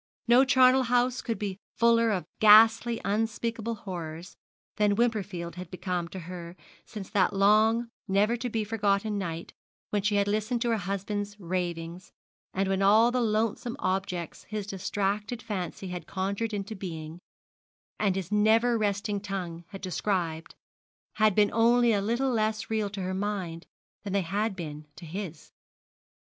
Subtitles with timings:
[0.27, 4.35] No charnel house could be fuller of ghastly, unspeakable horrors
[4.77, 6.55] than Wimperfield had become to her
[6.87, 9.53] since that long, never to be forgotten night
[9.91, 12.11] when she had listened to her husband's ravings,
[12.51, 17.19] and when all the loathsome objects his distracted fancy had conjured into being,
[17.99, 20.55] and his never resting tongue had described,
[21.17, 23.67] had been only a little less real to her mind
[24.03, 25.51] than they had been to his.